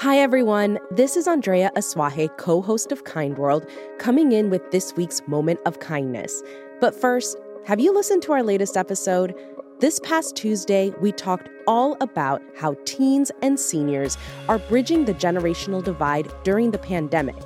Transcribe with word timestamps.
Hi, 0.00 0.16
everyone. 0.16 0.78
This 0.90 1.14
is 1.14 1.28
Andrea 1.28 1.70
Asuaje, 1.76 2.34
co 2.38 2.62
host 2.62 2.90
of 2.90 3.04
Kind 3.04 3.36
World, 3.36 3.66
coming 3.98 4.32
in 4.32 4.48
with 4.48 4.70
this 4.70 4.96
week's 4.96 5.20
moment 5.28 5.60
of 5.66 5.78
kindness. 5.78 6.42
But 6.80 6.94
first, 6.94 7.36
have 7.66 7.80
you 7.80 7.92
listened 7.92 8.22
to 8.22 8.32
our 8.32 8.42
latest 8.42 8.78
episode? 8.78 9.34
This 9.78 10.00
past 10.00 10.36
Tuesday, 10.36 10.88
we 11.02 11.12
talked 11.12 11.50
all 11.66 11.98
about 12.00 12.40
how 12.56 12.76
teens 12.86 13.30
and 13.42 13.60
seniors 13.60 14.16
are 14.48 14.58
bridging 14.58 15.04
the 15.04 15.12
generational 15.12 15.84
divide 15.84 16.32
during 16.44 16.70
the 16.70 16.78
pandemic. 16.78 17.36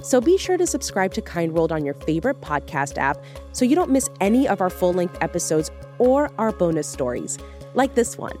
So 0.00 0.20
be 0.20 0.38
sure 0.38 0.56
to 0.56 0.68
subscribe 0.68 1.12
to 1.14 1.20
Kind 1.20 1.52
World 1.52 1.72
on 1.72 1.84
your 1.84 1.94
favorite 1.94 2.40
podcast 2.40 2.96
app 2.96 3.24
so 3.50 3.64
you 3.64 3.74
don't 3.74 3.90
miss 3.90 4.08
any 4.20 4.46
of 4.46 4.60
our 4.60 4.70
full 4.70 4.92
length 4.92 5.18
episodes 5.20 5.68
or 5.98 6.30
our 6.38 6.52
bonus 6.52 6.86
stories, 6.86 7.38
like 7.74 7.96
this 7.96 8.16
one. 8.16 8.38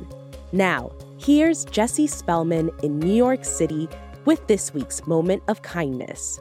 Now, 0.54 0.92
Here's 1.24 1.64
Jesse 1.64 2.06
Spellman 2.06 2.70
in 2.82 2.98
New 2.98 3.14
York 3.14 3.46
City 3.46 3.88
with 4.26 4.46
this 4.46 4.74
week's 4.74 5.06
Moment 5.06 5.42
of 5.48 5.62
Kindness. 5.62 6.38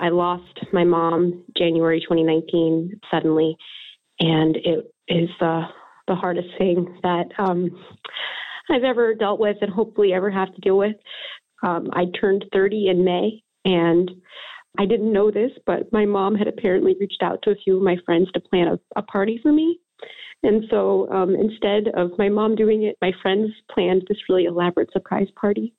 I 0.00 0.08
lost 0.08 0.58
my 0.72 0.82
mom 0.82 1.44
January 1.56 2.00
2019 2.00 3.00
suddenly, 3.08 3.56
and 4.18 4.56
it 4.56 4.92
is 5.06 5.28
the 5.38 5.62
the 6.08 6.16
hardest 6.16 6.48
thing 6.58 6.98
that 7.04 7.26
um, 7.38 7.70
I've 8.68 8.82
ever 8.82 9.14
dealt 9.14 9.38
with, 9.38 9.58
and 9.60 9.70
hopefully 9.70 10.12
ever 10.12 10.32
have 10.32 10.52
to 10.54 10.60
deal 10.60 10.76
with. 10.76 10.96
Um, 11.62 11.88
I 11.92 12.06
turned 12.20 12.46
30 12.52 12.88
in 12.88 13.04
May, 13.04 13.44
and 13.64 14.10
I 14.76 14.86
didn't 14.86 15.12
know 15.12 15.30
this, 15.30 15.52
but 15.66 15.92
my 15.92 16.04
mom 16.04 16.34
had 16.34 16.48
apparently 16.48 16.96
reached 16.98 17.22
out 17.22 17.42
to 17.42 17.50
a 17.50 17.56
few 17.62 17.76
of 17.76 17.82
my 17.84 17.96
friends 18.04 18.28
to 18.32 18.40
plan 18.40 18.66
a, 18.66 18.78
a 18.96 19.02
party 19.02 19.38
for 19.40 19.52
me. 19.52 19.78
And 20.42 20.64
so 20.70 21.10
um, 21.10 21.34
instead 21.34 21.88
of 21.94 22.12
my 22.18 22.28
mom 22.28 22.54
doing 22.54 22.84
it, 22.84 22.96
my 23.02 23.12
friends 23.22 23.50
planned 23.72 24.04
this 24.08 24.18
really 24.28 24.44
elaborate 24.44 24.92
surprise 24.92 25.28
party. 25.40 25.74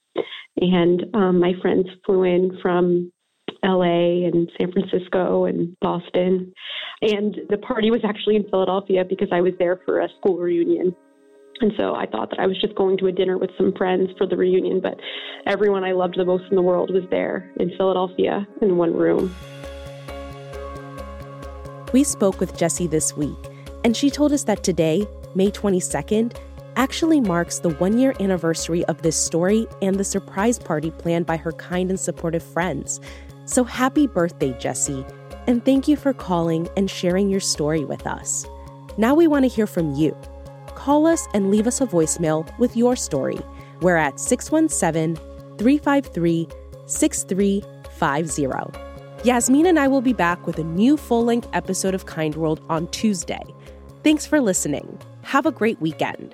And 0.57 1.05
um, 1.13 1.39
my 1.39 1.53
friends 1.61 1.87
flew 2.05 2.23
in 2.23 2.57
from 2.61 3.11
LA 3.63 4.25
and 4.27 4.51
San 4.59 4.71
Francisco 4.71 5.45
and 5.45 5.75
Boston. 5.79 6.53
And 7.01 7.37
the 7.49 7.57
party 7.57 7.91
was 7.91 8.01
actually 8.03 8.35
in 8.35 8.49
Philadelphia 8.49 9.05
because 9.07 9.29
I 9.31 9.41
was 9.41 9.53
there 9.59 9.79
for 9.85 10.01
a 10.01 10.09
school 10.19 10.37
reunion. 10.37 10.95
And 11.61 11.73
so 11.77 11.93
I 11.93 12.05
thought 12.05 12.29
that 12.31 12.39
I 12.39 12.47
was 12.47 12.59
just 12.61 12.75
going 12.75 12.97
to 12.99 13.07
a 13.07 13.11
dinner 13.11 13.37
with 13.37 13.49
some 13.57 13.73
friends 13.77 14.09
for 14.17 14.25
the 14.25 14.37
reunion, 14.37 14.79
but 14.81 14.97
everyone 15.45 15.83
I 15.83 15.91
loved 15.91 16.17
the 16.17 16.23
most 16.23 16.45
in 16.49 16.55
the 16.55 16.61
world 16.61 16.89
was 16.93 17.03
there 17.11 17.51
in 17.59 17.69
Philadelphia 17.77 18.47
in 18.61 18.77
one 18.77 18.93
room. 18.93 19.35
We 21.91 22.05
spoke 22.05 22.39
with 22.39 22.57
Jesse 22.57 22.87
this 22.87 23.17
week 23.17 23.48
and 23.83 23.95
she 23.95 24.09
told 24.09 24.33
us 24.33 24.43
that 24.43 24.63
today, 24.63 25.07
May 25.35 25.51
22nd, 25.51 26.35
actually 26.75 27.19
marks 27.19 27.59
the 27.59 27.69
one 27.71 27.97
year 27.97 28.13
anniversary 28.19 28.85
of 28.85 29.01
this 29.01 29.15
story 29.15 29.67
and 29.81 29.97
the 29.97 30.03
surprise 30.03 30.57
party 30.57 30.91
planned 30.91 31.25
by 31.25 31.37
her 31.37 31.51
kind 31.53 31.89
and 31.89 31.99
supportive 31.99 32.43
friends. 32.43 32.99
So 33.45 33.63
happy 33.63 34.07
birthday, 34.07 34.57
Jessie, 34.59 35.05
and 35.47 35.63
thank 35.65 35.87
you 35.87 35.95
for 35.95 36.13
calling 36.13 36.69
and 36.77 36.89
sharing 36.89 37.29
your 37.29 37.39
story 37.39 37.83
with 37.83 38.05
us. 38.05 38.45
Now 38.97 39.15
we 39.15 39.27
want 39.27 39.43
to 39.43 39.49
hear 39.49 39.67
from 39.67 39.95
you. 39.95 40.15
Call 40.75 41.07
us 41.07 41.27
and 41.33 41.51
leave 41.51 41.67
us 41.67 41.81
a 41.81 41.87
voicemail 41.87 42.57
with 42.59 42.77
your 42.77 42.95
story. 42.95 43.39
We're 43.81 43.97
at 43.97 44.19
617 44.19 45.15
353 45.57 46.47
6350. 46.85 48.88
Yasmin 49.25 49.65
and 49.65 49.77
I 49.77 49.89
will 49.89 49.99
be 49.99 50.13
back 50.13 50.47
with 50.47 50.59
a 50.59 50.63
new 50.63 50.95
full 50.95 51.25
length 51.25 51.49
episode 51.51 51.93
of 51.93 52.05
Kind 52.05 52.35
World 52.35 52.61
on 52.69 52.87
Tuesday. 52.87 53.43
Thanks 54.01 54.25
for 54.25 54.39
listening. 54.39 54.97
Have 55.23 55.45
a 55.45 55.51
great 55.51 55.81
weekend. 55.81 56.33